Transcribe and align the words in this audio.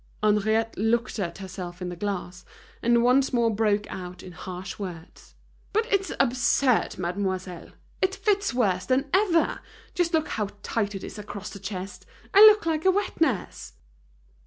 Henriette 0.23 0.75
looked 0.79 1.19
at 1.19 1.37
herself 1.37 1.79
in 1.79 1.89
the 1.89 1.95
glass, 1.95 2.43
and 2.81 3.03
once 3.03 3.31
more 3.31 3.53
broke 3.53 3.85
out 3.91 4.23
into 4.23 4.35
harsh 4.35 4.79
words. 4.79 5.35
"But 5.73 5.85
it's 5.93 6.11
absurd, 6.19 6.97
mademoiselle. 6.97 7.73
It 8.01 8.15
fits 8.15 8.51
worse 8.51 8.87
than 8.87 9.11
ever. 9.13 9.59
Just 9.93 10.15
look 10.15 10.27
how 10.29 10.49
tight 10.63 10.95
it 10.95 11.03
is 11.03 11.19
across 11.19 11.51
the 11.51 11.59
chest. 11.59 12.07
I 12.33 12.43
look 12.47 12.65
like 12.65 12.83
a 12.83 12.89
wet 12.89 13.21
nurse." 13.21 13.73